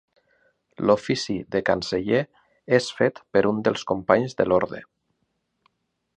[0.89, 2.23] L'ofici de canceller
[2.81, 4.83] és fet per un dels companys de l'orde.